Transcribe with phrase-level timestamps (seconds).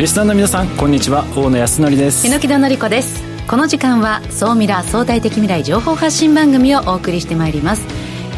[0.00, 1.26] リスナーの皆さんこんにちは。
[1.36, 2.26] 大野康則です。
[2.26, 3.22] 榎田紀子です。
[3.46, 7.86] この時間は総ミラー相対的未来情報発信番組をお送りしてまいります。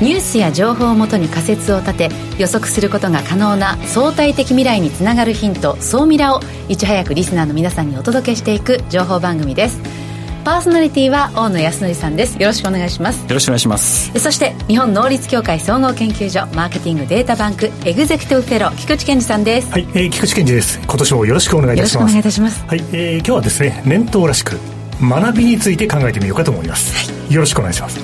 [0.01, 10.02] ニュースや情報をもとに仮説を立て予測することが可能な相対的未来につながるヒント総ミラをいち早くリスナーの皆さんにお届けしていく情報番組です。
[10.45, 12.41] パーソナリティは大野康則さんです。
[12.41, 13.23] よろしくお願いします。
[13.23, 14.19] よろしくお願いします。
[14.19, 19.71] そして日本能率協会総合研究所マーケティングデータバンクエグゼクティブフェロー菊池健二さんです。
[19.71, 20.81] はい、えー、菊池健二です。
[20.81, 22.01] 今年もよろしくお願いいたします。
[22.01, 22.65] よろしくお願いいたします。
[22.67, 24.59] はい、えー、今日はですね年頭らしく
[25.01, 28.01] 学びについて考えてみようかと思います、はい、よろしくお願いします。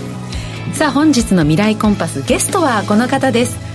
[0.75, 3.68] さあ本日の未来コンパスゲストはこの方です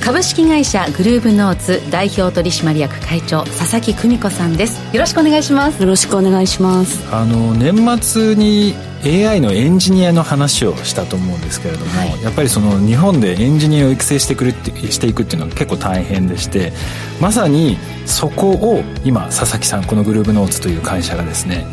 [0.00, 4.80] 株式会社グルーブノーツ代表取締役会長佐々木久美子さんです。
[4.94, 5.82] よろしくお願いします。
[5.82, 7.06] よろしくお願いします。
[7.14, 16.72] あの年末に AI のエンジニアの話をしたと思うんですけれども、はい、やっぱりその日本でエンジニアを育成してくるってしていくっていうのは結構大変でして
[17.20, 21.66] まさにそこを今佐々木さんこのグルーブノーツという会社がですね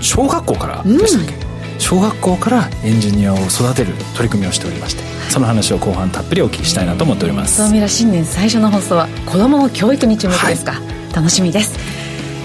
[0.00, 1.49] 小学校からでしたっけ、うん
[1.80, 7.56] 小学校からエンジニアを育てる取り組みをしておりましてその話を後半たっぷりお聞きしたいなと思っております。
[7.56, 11.78] そうミラ新年最初の放送は子どもの教育に注目ですか、はい、楽しみです。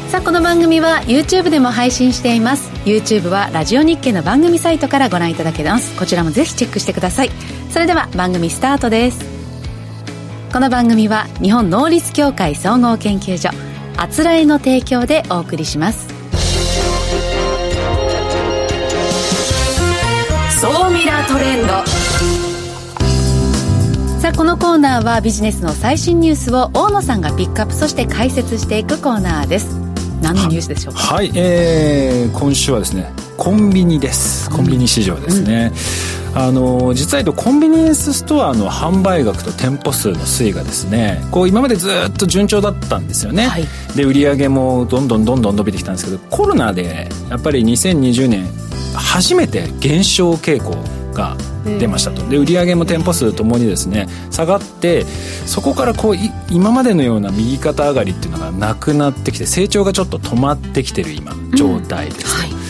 [0.10, 2.72] さあこの番組は YouTube でも配信しています。
[2.86, 5.98] YouTube はラジオ日経の番組サイトからご覧いただけます。
[5.98, 7.32] こちらもぜひチェックしてください。
[7.70, 9.36] それでは番組スタートです。
[10.56, 13.50] この番組は日本能率協会総合研究所
[13.98, 16.15] あつらえの提供でお送りします
[20.62, 21.74] 総ミラートレンド。
[24.22, 29.78] さあこのコーナーはビジネスの最新ニュースを大野さんがピックアップそして解説していくコーナーです。
[30.22, 31.00] 何のニュースでしょうか？
[31.16, 34.50] はい、えー、今週はですねコンビニです。
[34.50, 35.74] コンビニ市場ですね、
[36.34, 43.66] うん、あの実は言うとコンビニエンスストアの販売額と店舗数の推移がですねこう今までずっと順調だったんですよね、はい、
[43.96, 48.48] で売り上げもどんどんどんどん伸びてきたんですけどコロナでやっぱり2020年
[48.98, 50.76] 初めて減少傾向
[51.14, 51.36] が
[51.80, 52.28] 出ましたと。
[52.30, 55.06] で売上も店舗数ともにですね下がって
[55.46, 56.16] そこからこう
[56.52, 62.62] 今までのような右肩上がりっていうのがなくなってきて成長がちょっと止まってきてる今状態です、うんは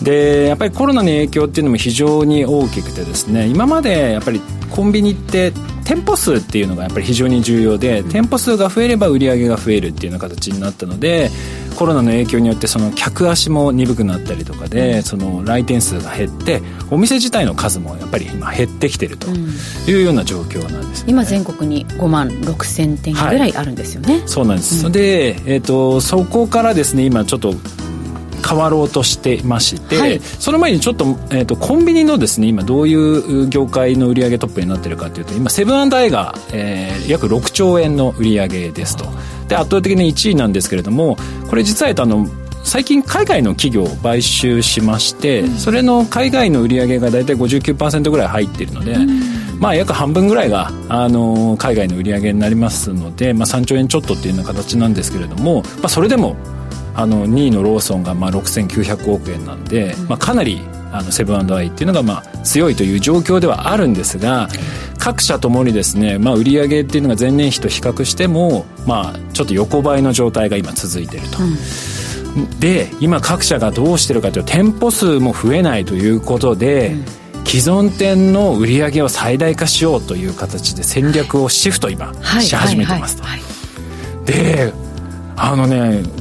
[0.00, 0.04] い。
[0.04, 5.52] でやっぱりコロナの影響っていうのも非常に大きくてですね今までやっぱりコンビニって
[5.90, 11.30] 店舗数っていうのがやっぱり非常に重要で店舗数が増えれば売り上げが増えるっていうような形になったので
[11.76, 16.62] コロナの影響によってその客足も鈍くなったりとかでその来店数が減って
[16.92, 27.52] お店自体の数もやっぱり今減ってきてるというような状況なんです、ね、今全国に5万6千店ぐらいあるんですよね、はい、そうなんです、うん、で、えーとそこからですね今ちょっと
[28.40, 39.04] 変わろうとしてまして、はい、その前にちょっと,、えーと、コンビニのですね今どういう業界の売上トップになってるかというと今セブンアイが、えー、約6兆円の売上ですと。
[39.48, 41.16] で圧倒的に1位なんですけれども
[41.48, 42.28] これ実はあの
[42.62, 56.36] 最近海外の企業を買収しまして、うん、それの海外の売り上げが大体59%ぐらい入っているので、うん、まあ約半分ぐらいが、あの海外の売り上げになりますので、まあ、3兆円ちょっとっていうような形なんですけれども、まあ、それでも
[57.00, 60.60] あの2位のローソンがまあ6900億円なんで、まあ、かなり
[60.92, 64.48] あのセブンアイっていうのがまあ強いという状況ではあるんですが
[64.98, 71.38] 各社ともにですね、まあ、売上っていうのが前年比と比較しても、まあ、ちょっと横ばいの状態が今続いていると。
[71.42, 77.04] うん、で今各社がどうしてるかというと店舗数も増えないということで、うん。
[77.42, 83.24] 既存店の売り上げを最大化しようという形で戦略をシフト今し始めてますと。
[84.24, 84.72] で
[85.36, 86.19] あのねふ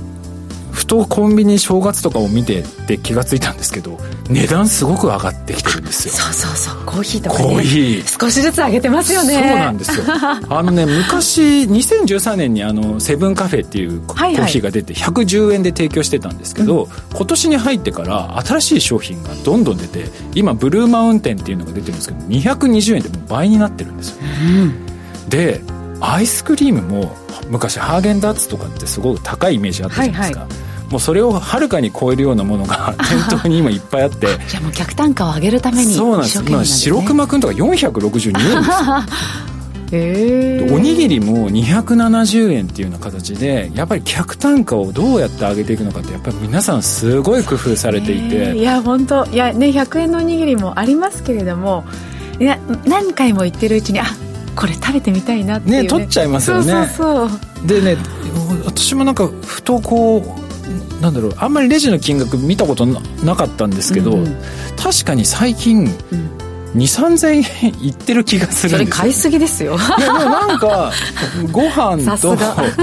[0.89, 6.13] とコンビニ正月とかを見てって気が付いたんですけど値段すごく上がってきてるんですよ。
[6.13, 6.85] そうそうそう。
[6.85, 8.21] コーヒーとか、ね、コーヒー。
[8.21, 9.33] 少しずつ上げてますよね。
[9.33, 10.05] そうなんですよ。
[10.49, 25.61] あのね昔2013年にあのセブンカフェっていうコーヒーが出て110円で提供してたんですけど、はいはい、今年に入ってから新しい商品がどんどん出て今ブルーマウンテンっていうのが出てるんですけど220円でもう倍になってるんですよ、うん、で
[26.01, 27.15] アイスクリームも
[27.49, 34.27] 昔ハーゲンダッツとかってすごく高いイメージあったじゃないですか、はいはいもうそれをはるかに超えるようなものが店頭に今いっぱいあって。
[34.47, 36.43] じゃあもう客単価を上げるためにそうなんです。
[36.45, 48.55] 今白熊くんとか462円ですえ おにぎりも270円っていうような形でやっぱり客単価をどうやって上げていくのかってやっぱり皆さんすごい工夫されていて。
[48.57, 51.83] いや本当いやね100円のおにぎりもありますけれども
[52.39, 54.05] いや何回も言ってるうちにあ
[54.55, 55.81] これ食べてみたいなっていうね。
[55.83, 56.71] ね取っちゃいますよね。
[56.95, 57.67] そうそう。
[57.67, 57.97] でね
[58.65, 60.48] 私もなんかふとこう
[61.01, 64.37] なんだろうあんまりレジの金額見たことなかったんですけど、うんうん、
[64.77, 69.75] 確かに最近、うん、2 3 0 0円いってる気がするそれ買いすぎですよ。
[69.75, 70.91] いやでもなんか
[71.51, 72.37] ご飯と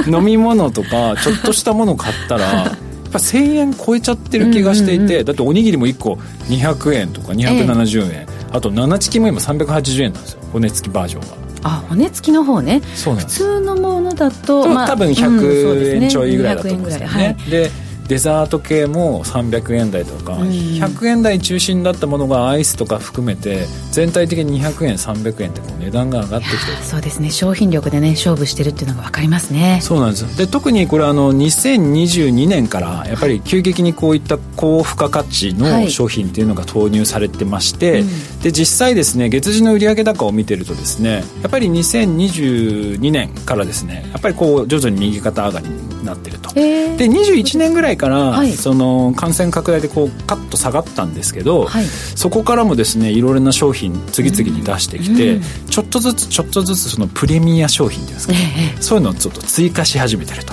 [0.06, 2.64] 飲み物とかちょっとしたもの買ったら や
[3.08, 6.18] っぱ1000円超えちゃってる気がしていて、うんうんうん、だっておにぎりも1個
[6.48, 10.40] 200円とか270円、ええ、あと7チキも今380円なんですよ。
[10.52, 12.80] 骨付きバージョンがあ骨付きの方ね。
[12.80, 17.70] 普通のものだと、まあ、多分100円ちょいぐらいだと思うんですよね,、はい、で
[18.08, 26.78] デザート系も300円台とか、うん、100円台中心だったものがアイスとか含めて全体的に200円300円ってこう値段が上がってきてる。
[26.82, 27.30] そうですね。
[27.30, 29.80] 商品力でね勝負してるっていうのが分かりますね。
[29.82, 30.38] そうなんです。
[30.38, 46.62] で特にこれあの2022年からやっぱり急激にこういった高付加価値の商品っていうのが投入されてまして、はいうん、で実際ですね月次の売上高を見てるとですねやっぱり2022年からですねやっぱりこう徐々に右肩上がりになってると、で
[47.08, 60.52] 21年ぐらいから、はい、その感染拡大でこうカッと下がったんですけど、はい、そこからもですねいろいろな商品次々に出してきて、うん、ちょっとずつちょっとずつそのプレミア商品っていうんですか、ね、そういうのをちょっと追加し始めてると。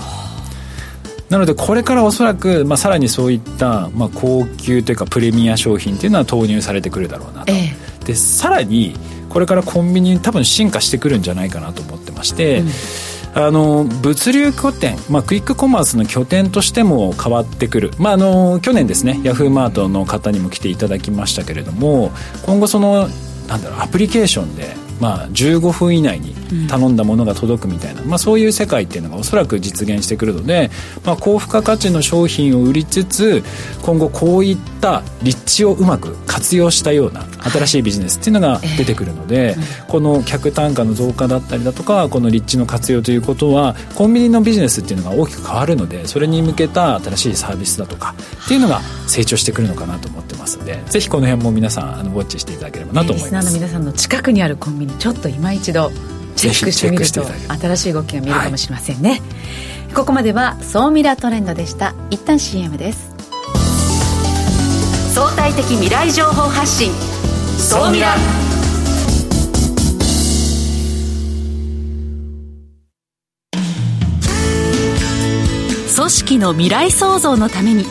[1.29, 8.93] なのでこれからおそらく、まあ、さらにそういった、まあ、高級というかプレミア商品っていうのは投入されてくるだろうなと、ええ、でさらに
[9.29, 12.67] これからコンビニ多分進化してくるんじゃないかなと思ってまして、うん
[13.35, 22.11] あの物流拠点、まあ、クイックコマースの拠点としても変わってくる、まあ、あの去年ですねヤフーマートの方にも来ていただきましたけれども
[22.45, 23.07] 今後その
[23.47, 26.33] なんだろうアプリケーションでまあ、15分以内に
[26.67, 30.69] 頼んだものが届くみたいな、うん、まあ、そういう世界っていうのがおそらく実現してくるので、
[31.05, 33.43] まあ、高付加価値の商品を売りつつ
[33.81, 53.23] 今後こういった立地をうまく活用したような新しいビジネスっていうのが出てくるので、はいえー、この客単価の増加だったりだとかこの立地の活用ということはコンビニのビジネスっていうのが大きく変わるのでそれに向けた新しいサービスだとかっていうのが成長してくるのかなと思ってますのでぜひこの辺も皆さんあのウォッチしていただければなと思います。
[53.23, 55.91] リスナーの皆さんの近くにあるコンビニちょっと今一度
[56.35, 57.23] チェックしてみると
[57.59, 59.21] 新しい動きが見えるかもしれませんね、はい、
[59.93, 61.95] ここまでは総ミラートレンドでした。
[62.09, 63.13] 一旦 CM です。
[65.13, 66.91] 相対的未来情報発信。
[67.57, 68.15] 総ミラ。
[75.95, 77.85] 組織の未来創造のために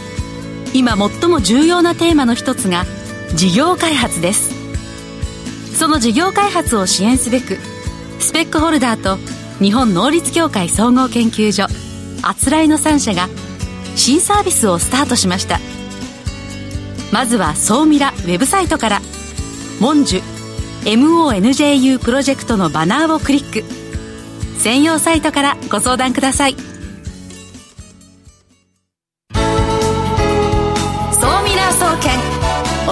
[0.74, 2.84] 今最も重要なテーマの一つが
[3.34, 4.50] 事業開発です。
[5.76, 7.58] その事業開発を支援すべく
[8.20, 9.18] スペックホルダーと
[9.58, 11.66] 日本能率協会総合研究所
[12.22, 13.28] あつらいの3社が
[13.96, 15.60] 新サービスをスタートしました。
[17.10, 19.02] まずは総ミラウェブサイトから
[19.80, 20.22] 「モンジュ
[20.84, 23.64] MONJU プロジェクト」のバナーをクリック。
[24.58, 26.71] 専用サイトからご相談ください。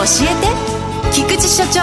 [0.03, 0.07] え
[0.41, 1.13] て。
[1.13, 1.81] 菊池所長。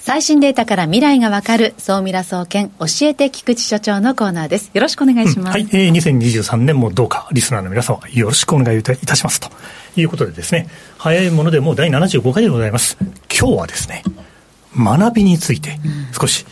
[0.00, 1.72] 最新データから未来がわかる。
[1.78, 2.68] 総ミラ総研。
[2.78, 4.70] 教えて菊池所長のコーナーです。
[4.74, 5.58] よろしくお願いします。
[5.58, 7.28] うん、はい、えー、2023年もどうか。
[7.32, 9.40] リスナーの皆様よろしくお願いいたします。
[9.40, 9.48] と
[9.96, 10.68] いうことでですね、
[10.98, 12.98] 早いものでもう第75回でございます。
[13.34, 14.02] 今日はですね、
[14.76, 15.78] 学びについて
[16.18, 16.44] 少し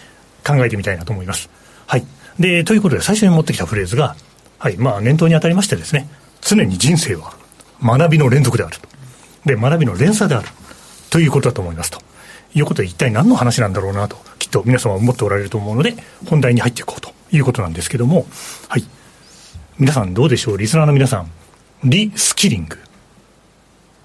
[0.46, 1.50] 考えてみたいなと思います。
[1.86, 2.06] はい。
[2.38, 4.16] で、ということで最初に持ってきたフレーズが、
[4.58, 6.08] はい、まあ念頭に当たりましてですね、
[6.40, 7.34] 常に人生は
[7.82, 8.88] 学びの連続であると。
[9.44, 10.48] で、学びの連鎖である。
[11.10, 12.00] ということだと思いますと。
[12.54, 15.94] いうことで一体何の話なんだろうなと、きっと皆様思っておられると思うので、
[16.26, 18.26] 本題に入っていこうということなんですけども、
[18.68, 18.84] はい。
[19.78, 20.58] 皆さんどうでしょう？
[20.58, 21.30] リスナーの皆さん、
[21.84, 22.78] リスキリング。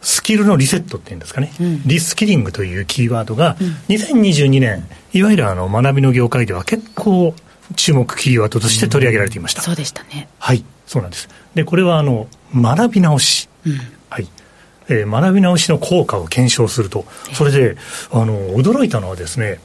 [0.02, 3.56] スキルのリセットっていうんですかね、うん、リスキリングというキーワードが、
[3.88, 7.34] 2022年、いわゆるあの学びの業界では結構
[7.76, 9.62] 注目キーワードとして取り上げられていました。
[9.62, 10.28] そうでしたね。
[10.40, 11.30] はい、そうなんです。
[11.56, 13.50] で、これはあの、学び直し。
[13.66, 13.80] うん、
[14.10, 14.28] はい。
[14.90, 17.78] えー、学び直しの効果を検証すると、それで、
[18.12, 19.60] あの、驚いたのはですね、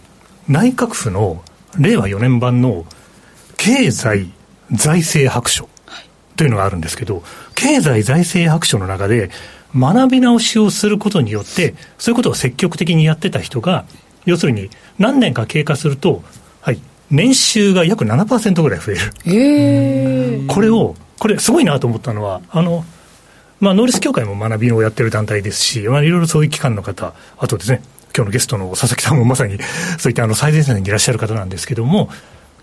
[0.49, 1.43] 内閣府の
[1.79, 2.87] 令和4年版の
[3.57, 4.31] 経済
[4.71, 5.69] 財政白書
[6.37, 7.23] というのがあるんですけど、
[7.55, 9.31] 経済財政白書の中で、
[9.77, 13.85] 学び直しをすることによって、そういうことを積極的にやってた人が、
[14.25, 16.23] 要するに何年か経過すると、
[16.61, 19.01] はい、年収が約7%ぐらい増える。
[19.27, 22.85] えー、これを、これすごいなと思ったのは、あの、
[23.61, 27.83] まあ、ノーリス協会も学びをやってる団体ですし、まあ、いろいろそういう機関の方、あとですね、
[28.15, 29.59] 今日のゲストの佐々木さんもまさに
[29.99, 32.11] そういったあの最前線にいらっしゃる方なんですけども、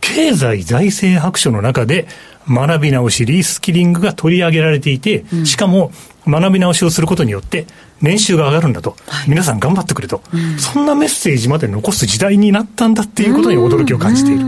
[0.02, 2.08] 経済財政白書の中で
[2.48, 5.92] 学び直し、リスキリングが取り上げられていて、うん、しかも
[6.28, 7.66] 学び直しをすることによって
[8.02, 14.46] 年収が上がるんだと、はい、皆さん頑張ってくれと、うん、そんなメッセージまで残す時代になったんだっていうことに驚きを感じている。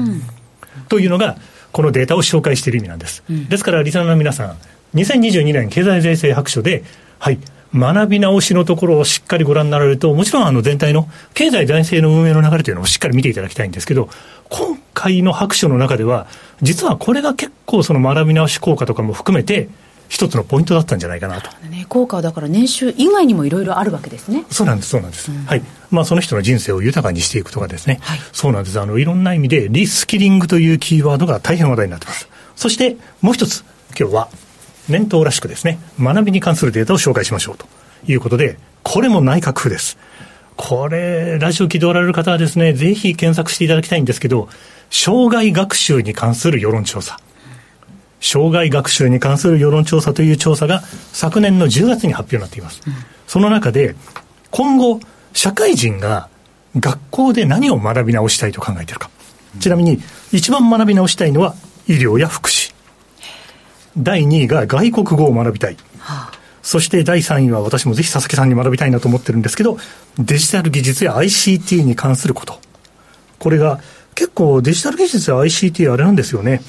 [0.89, 1.37] というのが、
[1.71, 3.23] このデータを紹介している意味なんです。
[3.49, 4.57] ですから、リスナーの皆さん、
[4.95, 6.83] 2022年経済税制白書で、
[7.19, 7.39] はい、
[7.75, 14.09] 学び直しのところをしっかりご覧になられると、もちろんあの全体の経済財政の運営の流れというのもしっかり見ていただきたいんですけど、
[14.49, 16.27] 今回の白書の中では、
[16.61, 19.69] 実はこれが結構その学び直し効果とかも含めて、
[20.09, 21.49] 一つのポイントだったんじゃないかなと。
[21.67, 24.45] ね、効果はだから年収以外にもいろいろあるわけですね。
[24.49, 25.31] そうなんです、そうなんです。
[25.31, 25.61] うん、はい。
[25.91, 27.99] まあその人の人生を豊かにしていくとかですね。
[28.01, 28.79] はい、そうなんです。
[28.79, 32.27] あの、いろんな意味でリスキリングというキーワードが大変話題になってます。
[32.55, 33.63] そしてもう一つ、
[33.99, 34.29] 今日は
[34.89, 37.65] 年頭らしくですね、学びに関するデータを紹介しましょうと
[38.07, 39.97] いうことで、これも内閣府です。
[40.55, 44.49] これ、ラジオ聞いておられる方はですね、ぜひ検索していただきたいんですけど、
[44.89, 47.19] 障害学習に関する世論調査。
[48.19, 50.81] 障害学習に関する世論調査という調査が
[51.13, 52.81] 昨年の10月に発表になっています。
[52.85, 52.93] うん、
[53.27, 53.95] その中で、
[54.51, 54.99] 今後、
[55.33, 56.29] 社会人が
[56.79, 59.09] 学校で何を学び直したいと考えているか。
[59.59, 61.55] ちなみに、一番学び直したいのは
[61.87, 62.73] 医療や福祉。
[63.97, 65.77] 第2位が外国語を学びたい。
[65.99, 69.77] はあ、そして第3位は私もぜひ佐々木さんに学びたいなと思ってるんですけど、
[70.19, 72.59] デジタル技術や ICT に関すること。
[73.39, 73.79] これが
[74.15, 76.61] 結構デジタル技術や ICT あれなんですよね。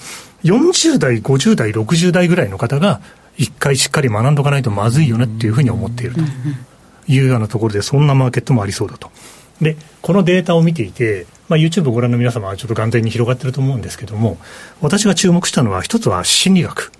[0.45, 3.00] 40代、50代、60代ぐらいの方が
[3.37, 6.21] 一回しっかり学んどかないとまずいよねっていうふうに思っていると
[7.07, 9.11] いうようなところで、そんなマーケットもありそうだと。
[9.61, 14.38] で、このデータを見ていて、まあ、YouTube をご覧の皆様はちょっと眼前に広がってると思うんですけども、
[14.80, 16.92] 私が注目したのは、一つは心理学。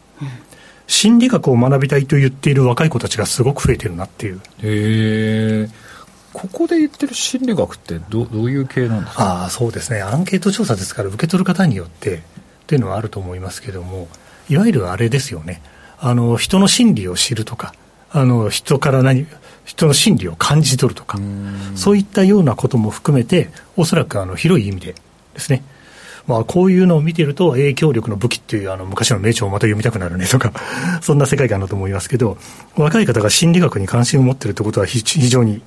[0.87, 4.41] 心理学を学びたいと言っている若い子たちがすごく増えてるなっていう。
[4.63, 5.69] へえ。
[6.33, 9.43] ここで言ってる心理学ってどどういう系なんですか？
[9.43, 10.01] ああ、そうですね。
[10.01, 12.23] アンケート調査ですから、受け取る方によって
[12.69, 14.09] っていうのはあると思いますけども、
[14.51, 15.63] いわゆるあれですよね。
[15.99, 17.73] あの、人の心理を知るとか、
[18.11, 19.27] あの、人から何、
[19.65, 21.19] 人の心理を感じ取るとか、
[21.75, 23.49] そういったようなことも含めて、
[23.79, 24.95] おそらくあの広い意味で
[25.33, 25.63] ですね、
[26.27, 30.53] まあ、こういうのを見てると、影響力の武器っていうあの昔の名著をまた読みたくなるねとか、
[31.01, 32.37] そんな世界観だと思いますけど、
[32.77, 35.63] 若い方が心理学に関心を持ってるってことは非常に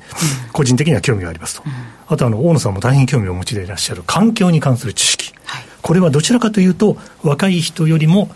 [0.51, 1.63] 個人的には興味がありますと。
[2.07, 5.33] あとあの、大野さんも大変興味をお持ちでいらっしゃる環境に関する知識。
[5.81, 8.29] これはどちらかというと、若い人よりも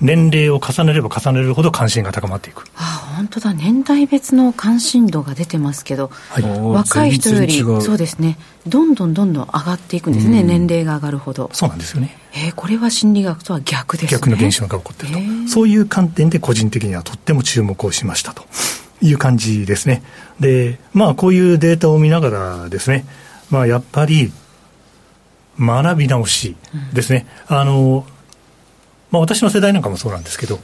[0.00, 2.64] 年齢を重ねれば重ねるほど関心が高まっていく。
[2.76, 8.36] ああ本当だ、年代別の関心度が出てますけど、はい、若い人より、そうですね、
[8.66, 11.48] どんどんどんどん上がっていくんですね、年齢が上がるほど。
[11.52, 12.16] そうなんですよね。
[12.34, 14.18] えー、これは心理学とは逆ですね。
[14.18, 15.50] 逆の現象が起こっていると。
[15.50, 18.44] そういう観点で個人的にはとっても注目をしましたと
[19.00, 20.02] いう感じですね。
[20.40, 23.06] で、まあこういうデータを見ながらですね、
[23.50, 24.32] まあやっぱり
[25.58, 26.56] 学び直し
[26.92, 27.26] ですね。
[27.50, 28.06] うん、あの、
[29.10, 30.58] まあ、私の世代なんかもそうなんですけど、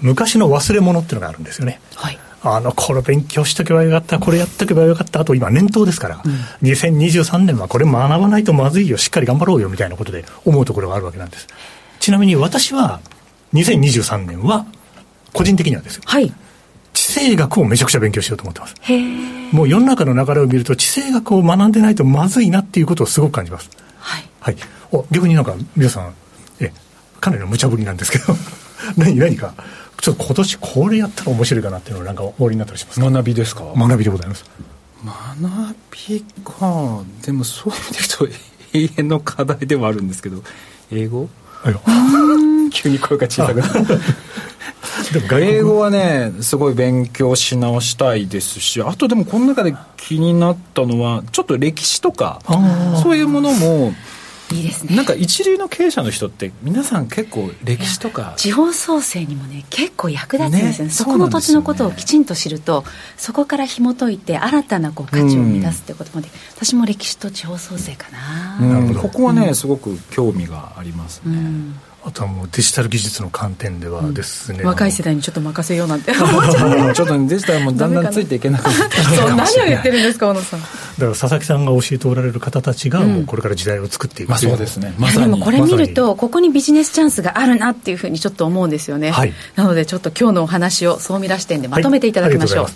[0.00, 1.80] 昔の忘れ物っていうのがあるんですよね。
[1.94, 11.46] はい、あの、これ勉強しとけばよかった、これやっとけばよかった、あと今年頭ですから、うん、2023年はこれ学ばないとまずいよ、しっかり頑張ろうよみたいなことで思うところがあるわけなんです。
[12.00, 13.00] ちなみに私は、
[13.54, 14.66] 2023年は、
[15.32, 16.02] 個人的にはですよ。
[16.04, 16.32] はい。
[16.92, 18.74] 地政学をめちゃくちゃ勉強しようと思ってます。
[19.52, 23.70] もう世の中の流れを見ると、地政学を学んでないとまずいなっていうことをすごく感じます。
[24.42, 24.54] はい。
[24.54, 24.64] はい。
[24.90, 26.14] お、逆になんか皆さん、
[26.60, 26.72] え、
[27.20, 28.36] かなりの無茶ぶりなんですけど
[28.98, 29.54] 何何か
[30.00, 33.08] ちょっと今年これやったら面白いかなっていうのなんか終わりになったりしますか？
[33.10, 33.64] 学びですか？
[33.76, 34.44] 学びでございます。
[35.04, 37.00] 学びか。
[37.24, 40.42] でもそういう意味で言うと永遠の課題ではあるんですけど
[40.90, 41.28] 英語？
[42.72, 43.98] 急に声が小さくなる。
[45.40, 52.40] 英語はねすごい勉強し直したいですしあとでもこの中で気になったのはちょっと歴史とか
[53.02, 53.92] そういうものも
[54.52, 54.96] いいですね。
[54.96, 62.84] なんか一流の経営者の人って皆さん結構歴史とか地方創生にもね結構役立つんですよね、ね、そこの土地のことをきちんと知ると
[63.16, 71.36] そこから紐解いて新たなこう価値を生み出すってことまで、うん、私も歴史と地方創生かな、うん、ここはね、うん、すごく興味がありますね、
[72.04, 76.10] あとはもうデジタル技術の観点ではですね、うん、若い世代にちょっと任せようなんて。
[76.12, 78.96] ちょっとデジタルもだんだんついていけなくなって
[79.36, 80.60] 何を言ってるんですか小野さん。
[80.60, 84.94] だから佐々木さんが教えておられる方たちがもうこれから時代を作っていく、まあ、そうですね。
[84.98, 85.26] まさに。
[85.26, 92.72] でもこれ見るとここにビジネスチャンスがあるなっていうふうにちょっと思うんですよね、はい、なのでちょっと今日のお話を総見出し点でまとめていただきましょう、はい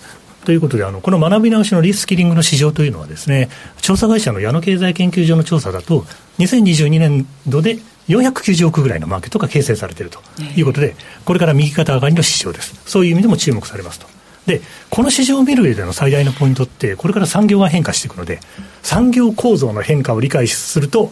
[0.47, 3.49] ということで、あのこの学び直しのリスキリングの市場というのはですね、
[3.81, 6.05] 調査会社の矢野経済研究所の調査だと、
[6.39, 10.21] 2022年度で490億ぐらいのマーケットが形成されていると
[10.57, 10.95] いうことで、
[11.25, 12.81] これから右肩上がりの市場です。
[12.87, 14.07] そういう意味でも注目されますと。
[14.47, 14.61] で、
[14.91, 18.41] この市場を見る上での最大のポイントって、これから産業が変化していくので、
[18.83, 21.11] 産業構造の変化を理解すると、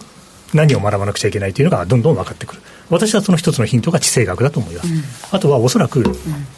[0.55, 2.63] 何を学ばなくちゃいけないというのがどんどん分かってくる。
[2.91, 4.89] 私はその一つのヒントが地政学だと思います。
[4.89, 6.05] うん、あとはおそらく、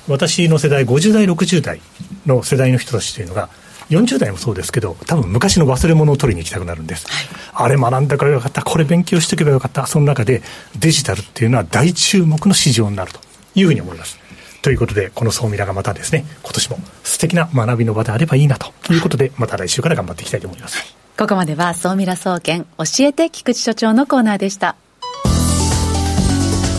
[0.07, 1.81] 私の世代、50代、60代
[2.27, 3.49] の世代の人たちというのが、
[3.91, 7.07] 40代もそうですけど、多分昔の忘れ物を取りに行きたくなるんです。
[7.09, 10.43] はい、あれ学んだからよかった、これ勉強しておけばよかった、その中で
[10.79, 13.21] デジタルっていうのは大注目の市場になると
[13.55, 14.19] いうふうに思います。
[14.63, 20.97] ということで、この総ミラがまたですね、今年も素敵な学びの場であればいいなということで、また来週から頑張っていきたいと思います。
[21.17, 24.77] ここまでは総ミラ総研教えて菊池所長のコーナーでした。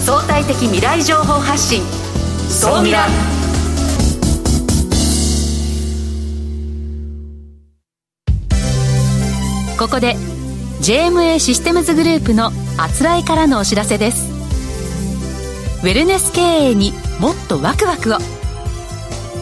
[0.05, 1.81] 相対的未来情報発信
[2.49, 3.07] 総ミラ
[9.77, 10.15] ここで
[10.81, 14.27] JMA システムズグループのあつらいからのお知らせです。
[15.83, 18.17] ウェルネス経営にもっとワクワクを。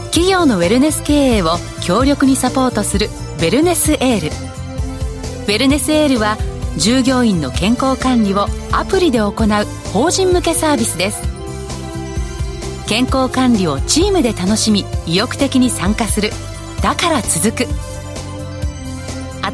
[0.07, 4.27] 企業のウェルネス経営を強力にサポートするウェルネスエール。
[4.27, 6.37] ウェルネスエールは
[6.77, 9.33] 従業員の健康管理をアプリで行う
[9.93, 11.21] 法人向けサービスです。
[12.87, 16.31] 健康管理をチームで楽しみ意欲的に参加する。
[16.81, 17.94] だから続く。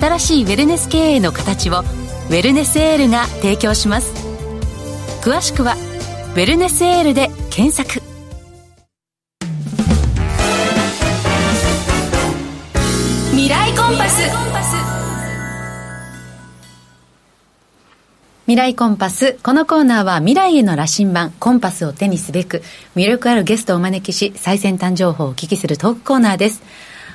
[0.01, 4.12] 新しいウェルネス経営の形をウェルネスエールが提供します
[5.22, 5.75] 詳しくは
[6.34, 8.01] 「ウェルネスエール」で検索
[13.29, 14.41] 未来コンパス
[18.48, 19.38] 未来コンパス。
[19.43, 22.63] このコーナーは未来への羅針盤、コンパスを手にすべく、
[22.98, 26.62] 魅力あるゲストをお招きし、最先端情報をお聞きするトークコーナーです。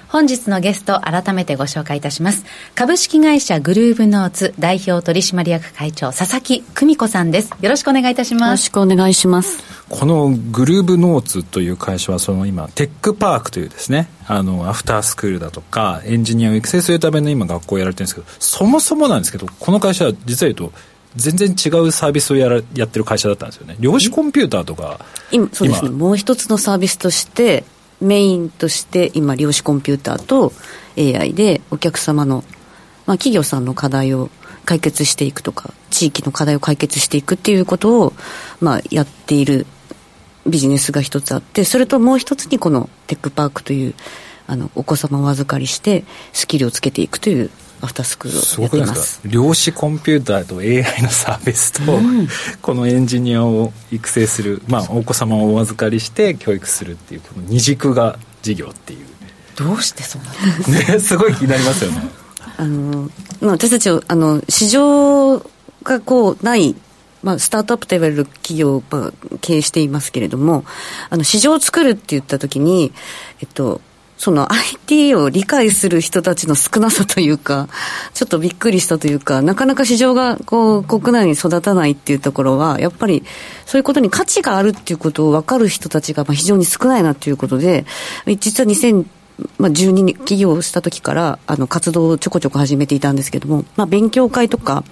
[0.09, 2.45] 本日のゲスト、改めてご紹介いたします。
[2.75, 7.51] 株式会社グルーブノーツ代表取締役会長、佐々木久美子さんです。
[7.61, 8.43] よろしくお願いいたします。
[8.45, 9.59] よろしくお願いします。
[9.89, 20.73] このグルーブノーツという会社は、その今、テックパークというですね、あの、アフタースクールだとか、エンジニアを育成するための今学校をやられてるんですけど、そもそもなんですけど、この会社は実は言うと、
[21.17, 23.77] 全然違うサービスをやらやってる会社だったんですよね。
[23.81, 25.01] 量子コンピューターとか。
[25.31, 25.91] 今、そうですね。
[25.91, 27.65] もう一つのサービスとして、
[28.01, 30.53] メインとして今、量子コンピューターと
[30.99, 32.45] AI でお客様の、
[33.07, 34.31] まあ、企業さんの課題を
[34.65, 38.13] 解決していくとか、地域の課題を解決していくっていうことを、
[38.61, 39.67] まあ、やっている
[40.47, 43.95] ビジネスが一つあって、それともう一つにこのテックパークという、
[44.47, 49.21] あの、お子様を預かりして、スキルをつけていくというアフタースクールをやってます。
[49.25, 52.29] 量子コンピューターと AI のサービスと、うん、
[52.63, 59.07] このエンジニアを育成する、まあ、お子様をお預かりして教育するっていうこの二軸が事業っていう。
[59.57, 62.03] どうしてそうなんですねすごい気になりますよね。
[62.59, 63.11] あの、
[63.41, 65.39] まあ、私たちあの市場
[65.83, 66.75] がこうない
[67.23, 68.83] まあ、スタートアップと言われる企業を
[69.41, 70.65] 経営していますけれども、
[71.11, 72.93] あの、市場を作るって言ったときに、
[73.41, 73.81] えっと、
[74.19, 77.69] その IT を理解する人たちの少なさというか、
[78.15, 83.25] ちょっとびっくりしたというか、なかなか市場がこう国内に育たないっていうところは、やっぱり
[83.67, 87.85] そういうことに価値があるっていうことを分かる人たちがまあ非常に少ないなということで、
[88.39, 89.07] 実は2000
[89.59, 94.83] まあ、12に起業した時からあの活動をちょこちょこ始めていたんですけども、まあ、勉強会とか、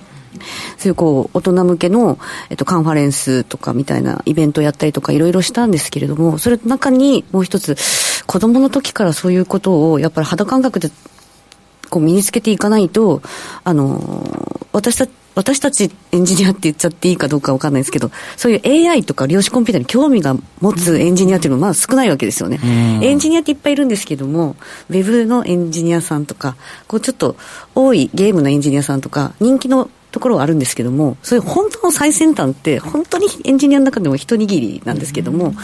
[0.78, 2.18] そういうこう、大人向けの、
[2.50, 7.76] えっと、カンファレンスとかみたいなイベントをやったりとかいろいろしたんですけれども、それの中にもう一つ、
[8.26, 10.90] 子供の時からそういうことを、やっぱり肌感覚で、
[11.90, 13.22] こう身につけていかないと、
[13.62, 22.60] あの、私たち、私たちエンジニアって言っちゃっていいかどうかわかんないですけど、そういう AI とか量子コンピューターに興味が持つエンジニアっていうのはまあ少ないわけですよね。
[23.02, 24.56] エンジニアっていっぱいいるんですけども、
[24.90, 27.36] ウェブのエンジニアさんとか、こうちょっと
[27.74, 35.54] 多いゲームのエンジニアさんとか、人気のところはあるんですけども、そういう本当の最先端って、本当にエンジニアの中でも一握りなんですけども、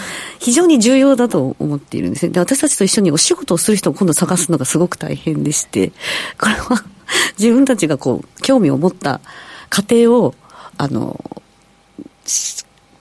[0.41, 2.33] 非常に重要だと思っているんですね。
[2.33, 5.93] で、私たちと一緒にお仕事をする人を今度探すのがすごく大変でして、
[6.37, 6.85] これは
[7.39, 9.21] 自分たちがこう、興味を持った
[9.69, 10.35] 過程を、
[10.79, 11.25] あの、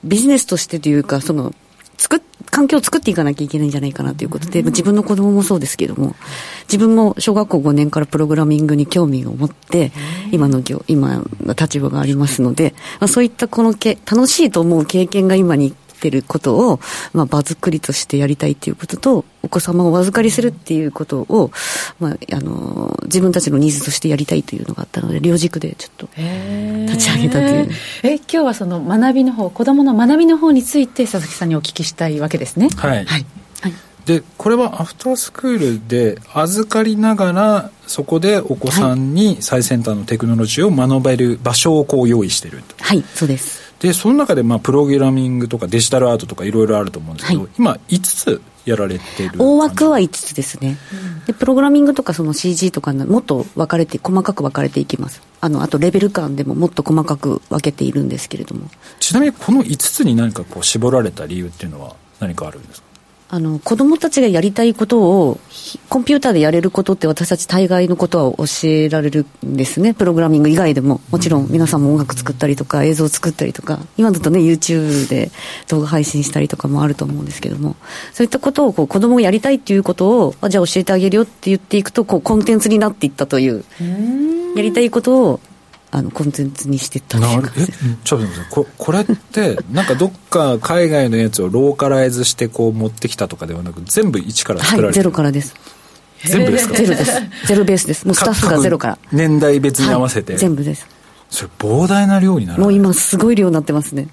[0.04, 1.56] ビジネスとしてというか、その、
[1.98, 6.16] 作っ環境を作っていかなきゃいけないんじゃないかなということで、自分の子供もそうですけども、
[6.64, 9.92] 自分も小学校5年からプログラミングに興味を持って、
[10.32, 16.80] 今の業、今の立場がありますので、あ、そういったこのけ、楽しいと思う経験が今にってることを、
[17.14, 21.52] まあ、場作りとしてやりたいっていうことと、お子様をお預かりするっていうことを、
[22.00, 27.70] まあ、あの、自分たちのニーズとしてやりたいというのがあったので、両軸でちょっと立ち上げたという。
[28.04, 32.70] え、今日はその学びの方、子供の学びの方について佐々木さんにお聞きしたいわけですね。
[32.78, 33.06] はい。
[33.06, 33.26] はい
[34.10, 55.22] でこれはアフタースクールで預かりながらそこでお子さんに最先端のテクノロジーを学べる場所をこう用意してるはいそうですでその中でまあプログラミングとかデジタルアートとかいろいろあると思うんですけど、はい、今5つやられてる大枠は5つですね、うん、でプログラミングとかその CG とかもっと分かれて細かく分かれていきます。
[55.42, 58.70] あのあとレベル感でももっと細かく分けているんですけれども。
[59.00, 62.89] ちなみにこの5つに何かこう絞られた理由っていうのは何かあるんですか？
[63.32, 65.40] あの子供たちがやりたいことを
[65.88, 69.94] コンピューターでやれることって私たち大概のことは教えられるんですね。
[69.94, 71.00] プログラミング以外でも。
[71.12, 75.30] もちろん皆さんも音楽作ったりとか映像作ったりとか今だとね YouTube で
[75.68, 77.76] 動画配信したりとかもあると思うんですけども。
[78.14, 83.64] そういったことをこう子供がやりたいっていうことをあじゃあ教えてあげるよって言っていくとこうコンテンツになっていったという。
[84.56, 85.40] やりたいことを
[85.92, 87.66] あのコンテンツにしてったなるえ
[88.04, 95.56] ちょっとここれって なんかどっか海外のやつをローカライズしてこう持ってきたとかではなく全部一から作られてる、はい、ゼロからです。
[96.26, 96.76] 全部ですか？
[96.76, 97.12] ゼロです。
[97.48, 98.06] ゼロベースです。
[98.06, 98.98] もうスタッフがゼロから。
[99.12, 100.86] 年代別に合わせて、はい、全部です。
[101.30, 104.08] それ膨大な量になるもう今すごい量になってますね。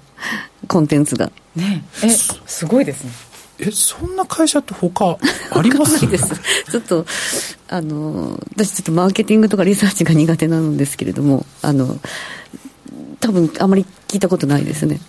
[0.67, 1.31] コンテンツが。
[1.55, 2.09] ねえ
[2.45, 3.11] すごいですね
[3.59, 5.17] えそんな会社って他
[5.51, 6.05] あります？
[6.07, 7.05] ちょっと
[7.67, 11.99] あの私ちょっとマーケティングとかリサーチが苦手なんですけれどもあの
[13.19, 14.99] 多分あまり聞いたことないですね。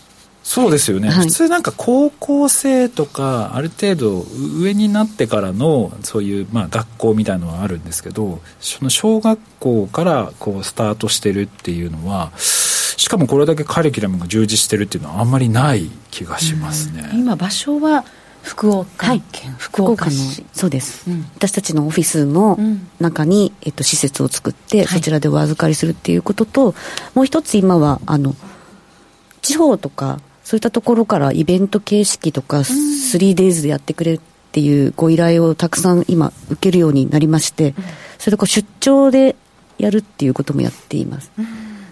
[0.44, 4.26] そうですよね、はい、普通なんか高校生とかある程度
[4.58, 18.06] 上になってからのそういうまあ学校みたいのはあるんですけどその小学校からこうスタートしてるっていうのはしかもこれだけカリキュラムが充実してるっていうのはあんまりない気がしますね、今場所は
[18.48, 20.10] 福岡県、はい、福岡の
[20.54, 22.58] そうです、うん、私たちのオフィスの
[22.98, 26.74] 中に、えっと、施設を作って、そちらでお預かりするっていうことと
[27.14, 28.34] もう一つ今はあの
[29.42, 37.74] 地方とかそういったところからイベント形式とか 3days でやってくれっていうご依頼をたくさん今受けるようになりまして、
[38.18, 39.36] それでこう出張で
[39.76, 41.30] やるっていうこともやっています、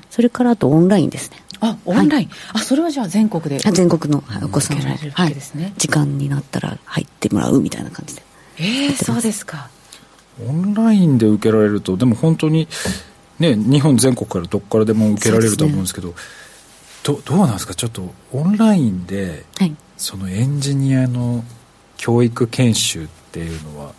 [0.09, 5.35] それからあとオンラインですねあオンライン、はい、あそれはじゃあ全国で全国のお子さんの、はい、
[5.77, 8.23] 時間になったら入ってもらうみたいな感じで
[8.59, 9.71] ええー、そうですか。
[10.47, 12.69] オンラインで受けられるとでも本当に
[13.39, 16.15] ね日本全国からどこからでも受けられると思うんですけど、ね、
[17.03, 17.75] どどうなんですか？
[17.75, 21.43] ちょっとオンラインで、はい、そのエンジニアの
[21.97, 23.93] 教育研修っていうのは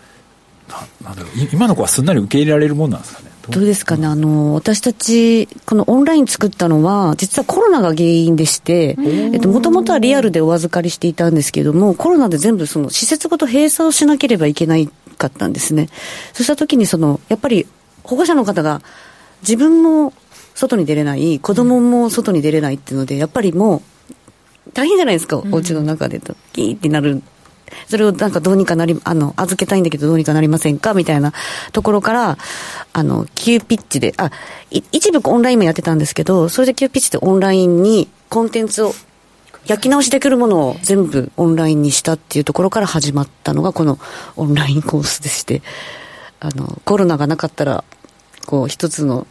[0.67, 3.31] ななんだろう今の子はすんなり受け入れられるもんなんですかね？
[3.49, 3.63] どう？
[3.63, 8.97] ですかね、あの私たち、このオンライン作ったのは、実はコロナが原因でして、
[9.45, 15.87] もともとはリアルでお預かりしていたんですけれども、コロナで全部その施設ごと閉鎖をしなければいけないかったんですね。
[16.33, 17.65] そうしたときにその、やっぱり
[18.03, 18.81] 保護者の方が
[19.41, 20.11] 自分も
[20.53, 27.23] 外に出れない、子供も外に出れないっていうので、やっぱりもう、大変じゃないですか、お家の中でと、キーってなる
[27.87, 30.93] それをなんかどうにかなり、あの、預けたいんだけどどうにかなりませんか？
[30.93, 31.33] みたいな
[31.71, 32.37] ところから、
[32.93, 34.31] あの、急ピッチで、あ、
[34.71, 38.93] 一部オンラインもやってたんですけど、それで急ピッチでオンラインにコンテンツを
[39.65, 43.99] 焼き直しできるものを全部オンラインにしたっていうところから始まったのがこの
[44.37, 45.61] オンラインコースでして、
[46.39, 47.83] あの、コロナがなかったら、
[48.45, 49.27] こう、一つの、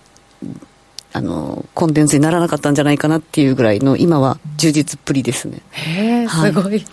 [1.13, 5.63] あの、コンテンツにならなかったんじゃないかなっていうぐらいの、今は充実っぷりですね。
[5.71, 6.85] へえ、すごい。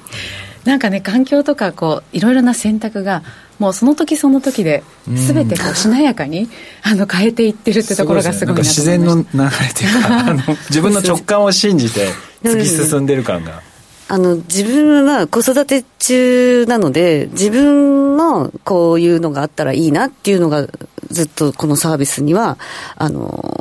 [0.66, 3.24] なんかね環境とかこういろいろな選択が
[3.60, 6.50] もうその時その時で全てこうしなやかに
[6.84, 9.26] あの変えていってるってところがすごいな、ね、自然の流れ
[9.74, 12.10] というかあの 自分の直感を信じて
[12.44, 13.62] 突き進んでる感が。
[14.10, 20.68] あの自分は子育て中なので自分のこういうのがあったらいいなっていうのが
[21.10, 22.58] ずっとこのサービスには
[22.98, 23.58] あの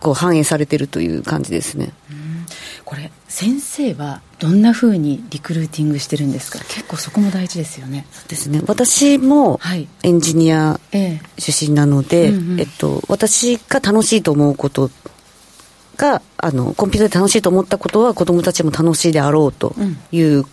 [0.00, 1.92] こう反映されてるという感じですね。
[2.84, 6.58] これ先生はどんなふうにリクルーティングしてるんですか？
[6.58, 8.06] 結構そこも大事ですよね。
[8.26, 8.60] ですね。
[8.66, 9.60] 私も
[10.02, 10.80] エンジニア
[11.38, 14.90] 出身なので、ええっと、私が楽しいと思うこと
[15.96, 19.76] があのコンピューターで楽しいと思ったことは子どもたちも楽しいであろうと
[20.10, 20.44] いう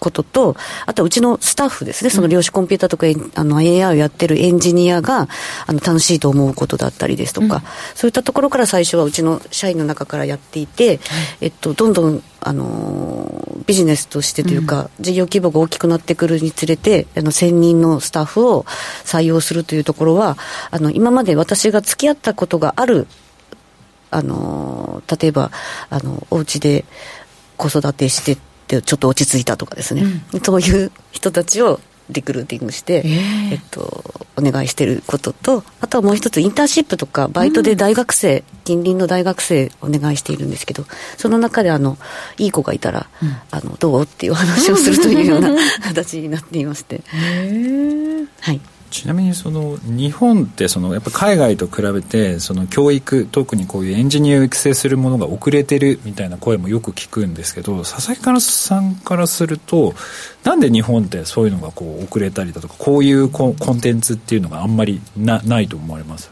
[0.00, 5.28] ことと、あとはうちのスタッフですね、その量子コンピューターとか、あの AI をやってるエンジニアが
[5.66, 7.62] あの楽しいと思うことだったりですとか、うん、
[7.94, 10.98] そういったところから最初はうちの社員の中からやっていて、
[11.40, 18.64] えっと、どんどんあのビジネスとしてというか、うん、事業規模が大きくなってくるにつれてあの1000人のスタッフを
[19.04, 20.38] 採用するというところは
[20.70, 23.06] あの今まで私が付き合ったことがある
[24.10, 25.50] あの例えば
[25.88, 26.84] あのお家で
[27.56, 28.40] 子育てして
[28.78, 30.02] ってちょっと落ち着いたとかですね、
[30.32, 31.80] うん、そういう人たちを
[32.10, 40.84] リクルーティングして、えー、えっと、お願いしてることとあとはもう一つインターンシップとかバイトで大学生、うん、近隣の大学生お願いしているんですけど
[41.16, 41.98] その中であの
[42.36, 44.02] いい子がいたら、うん、あのどう？
[44.02, 45.54] っていう話をするというような
[45.84, 47.02] 形になっていまして。
[48.40, 59.94] はいちなみにその日本ってそのやっぱ海外と比べてその教育特にこういうエンジニアを育成するものが遅れてるみたいな声もよく聞くんですけど佐々木からさんからすると
[60.42, 66.30] なんで日本ってそういうのがこう遅れたりだとかこういうコンテンツっていうのがあんまりなないと思われます？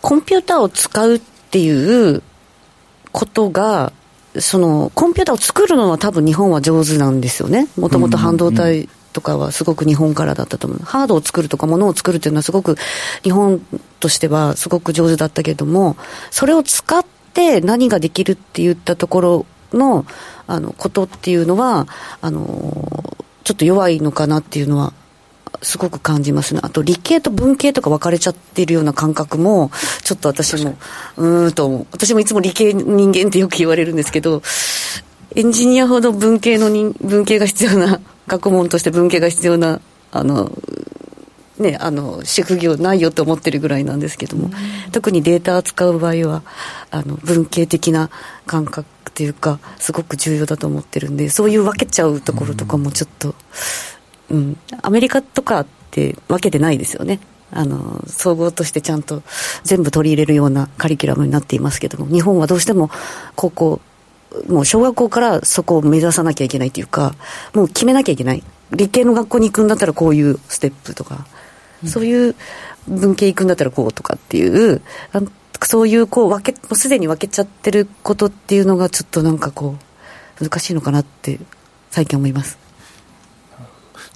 [0.00, 1.18] コンピューターを使うっ
[1.50, 2.22] ていう
[3.12, 3.92] ことが
[4.38, 7.68] そのコンピューターを作るのは多分日本は上手なんですよね。
[7.76, 10.78] もともと半導体とかはすごく日本からだったと思う。
[10.84, 12.76] ハードを作るとか物を作るっていうのはすごく
[13.22, 13.60] 日本
[14.00, 15.96] としてはすごく上手だったけれども、
[16.30, 20.06] それを使って何ができるって言ったところの、
[20.46, 21.86] あの、ことっていうのは、
[22.20, 24.92] あの、ちょっと弱いのかなっていうのは
[25.62, 26.60] すごく感じますね。
[26.62, 29.70] あと理系と文系とか分かれちゃってるような感覚も、
[30.02, 30.76] ちょっと私も、
[31.16, 34.42] うーんと、私もいつも理系人間ってよく言われるんですけど、
[35.34, 40.52] エンジニアほど文系の人、文系が必要な、 学問として文系が必要な、あの、
[41.58, 44.50] ね、あの、職業ないよと思ってるぐらいなんですけども、
[44.90, 46.42] 特にデータ扱う場合は、
[46.90, 48.10] あの、文系的な
[48.46, 53.34] 感覚っていうか、すごく重要だと思ってるんで、そういう分けちゃうところとかもちょっと、
[54.30, 57.20] うん、アメリカとかって分けてないですよね。
[57.54, 59.22] あの、総合としてちゃんと
[59.62, 62.90] 全部取り入れるようなカリキュラムになっていますけども、日本はどうしても
[63.36, 63.80] 高校、
[64.48, 67.14] もう小学校からそこを目指さなきゃいけないというか、
[67.54, 68.42] もう決めなきゃいけない。
[68.70, 71.26] 理系の学校に行くんだったらこういうステップとか、
[71.82, 72.34] うん、そういう
[72.88, 74.80] 文系行くんだったらこうとかっていう、
[75.62, 79.76] そういうこう分け、もうすでに分けちゃってることっていうのがちょっとなんかこ
[80.40, 81.38] う、難しいのかなって
[81.90, 82.58] 最近思います。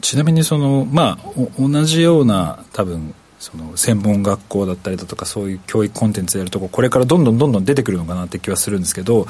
[0.00, 3.14] ちなみにその、まあ、同じような多分
[3.46, 9.28] その専門学校だったりだとかそういう教育コンテンツやるとここれからどんどんどんどん出てくるのかなって気はするんですけど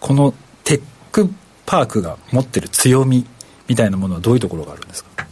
[0.00, 0.32] この
[0.64, 1.30] テック
[1.66, 3.26] パークが持ってる強み
[3.66, 5.10] みたいなものはどういうところがあるんですか？
[5.18, 5.26] や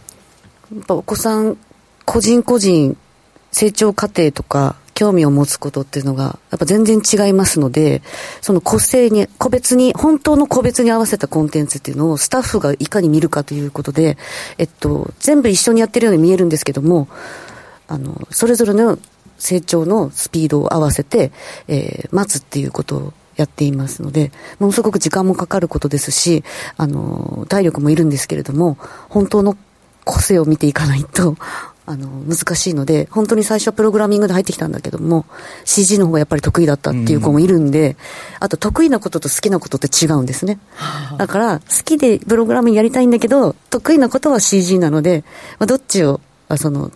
[0.81, 1.57] っぱお子さん
[2.05, 2.95] 個人個人
[3.51, 8.01] 成長過程とか興味を持つことっていうのが、やっぱ全然違いますので、
[8.41, 14.17] その個性に、個別に、本当の個別に合わせたコンテンツっていうのをスタッフがいかに見るかということで、
[14.57, 17.07] えっと、全部一緒にやってるように見えるんですけども、
[17.87, 18.97] あの、それぞれの
[19.37, 21.31] 成長のスピードを合わせて、
[21.67, 26.43] えー、待つっていうことをやっていますので、ものすごく時間もかかることですし、
[26.75, 28.77] あの、体力もいるんですけれども、
[29.09, 29.55] 本当の
[30.03, 31.35] 個性を見ていかないと、
[31.89, 35.25] あの、難しいので、本当に最初はプログラミングで入ってきたんだけども、
[35.63, 37.95] CG の方がやっぱり得意だったっていう子もいるんで、うん、
[38.41, 40.59] あと得意なことと好きなことって違うんですね。
[41.17, 45.23] だから、好きでプログラミングやりたいんだけど、得意なことは CG なので、
[45.59, 46.19] まあ、どっちを、
[46.49, 46.91] あその、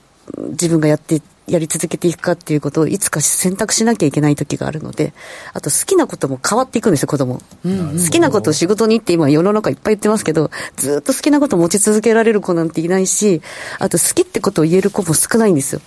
[0.51, 5.13] 自分がやってやり続けていくかっていうことをいつか選択しなきゃいけない時があるので、
[5.53, 7.41] あと好きなことも変わっていくんですよ、子供。
[7.65, 13.41] うんうん、好きなことを仕事にって今世の中いっぱい言ってますけど、ずっと好きなことを持ち続けられる子なんていないし、
[13.79, 15.81] あと好きってことを言える子も少ないんですよ。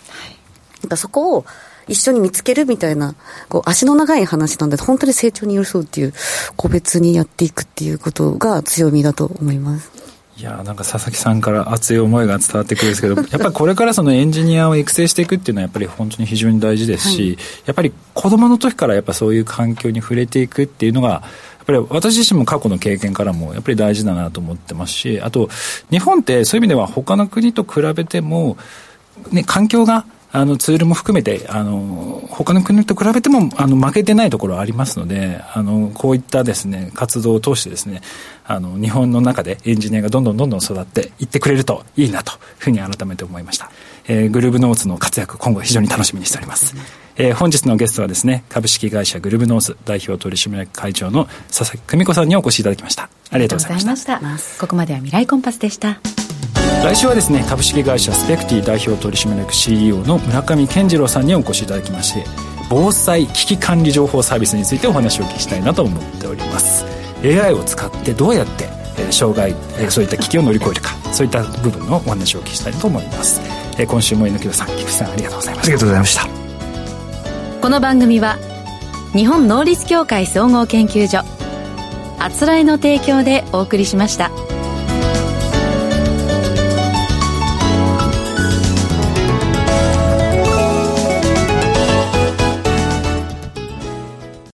[0.83, 1.47] はい、そこを
[1.87, 3.15] 一緒に見つけるみたいな、
[3.49, 6.13] こう足の長い話なんで、本当に成長に寄り添うっていう、
[6.57, 9.94] 個別にやっていくっていうことが強みだと思います。
[10.37, 21.23] いやなんか佐々木さんから熱い思いが伝わってくるんですけど やっぱりこれからそのエンジニアを育成していくっていうのはやっぱり本当に非常に大事ですし、はい、やっぱり子供の時からやっぱそういう環境に触れていくっていうのがや
[21.63, 25.49] っぱり私自身も過去の経験からもやっぱり大事だなと思ってますしあと
[25.91, 28.57] 日本ってそういう意味では他の国と比べても、
[29.31, 38.01] ね、環境があのツールも含めてあの他の国と比べてもあの負けてないところはありますのであのこういったですね活動を通してですね
[38.45, 43.71] あの日本の中でエンジニアがどんどんどんどん育っていってくれるといいなというふうに改めて思いました、
[44.09, 46.75] えー、グルーブノーツの活躍今後非常に楽しみにしております、
[47.15, 53.09] えー、本日のゲストはですね株式会社グルーブノーツ代表取締役会長の佐々木久美子さんにお越しいただきました。
[53.31, 54.21] ありがとうございました。
[54.61, 56.01] ここまでは未来コンパスでした。
[56.85, 62.25] 来週はですね株式会社スペクティ代表取締役 CEO の村上健次郎さんにお越しいただきまして
[62.69, 66.85] 防災危機管理情報サービスについてお話をお聞きしたいなと思っております。
[67.25, 68.65] AI を使ってどうやって、
[68.99, 73.41] えー、障害、えー、そういった危機を乗り越えるかそういった部分のお話をお聞きしたいと思います、
[73.79, 75.67] えー、今週も猪木さん菊池さんありがとうございました。
[75.67, 77.61] ありがとうございました。
[77.63, 78.37] この番組は
[79.15, 81.23] 日本能力協会総合研究所
[82.19, 84.31] あつらいの提供でお送りしました。